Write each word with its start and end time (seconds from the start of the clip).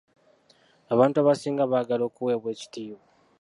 Abantu 0.93 1.15
abasinga 1.17 1.71
baagala 1.71 2.03
okuweebwa 2.09 2.49
ekitiibwa. 2.55 3.03